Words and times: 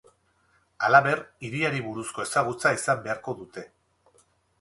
Halaber, 0.85 1.19
hiriari 1.47 1.81
buruzko 1.87 2.23
ezagutza 2.29 2.73
izan 2.79 3.05
beharko 3.05 3.37
dute. 3.43 3.67